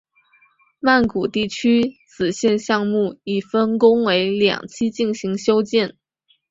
[0.79, 5.95] 曼谷地铁紫线项目已分工为两期进行修建。